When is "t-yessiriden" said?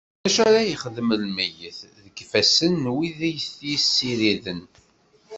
3.57-4.61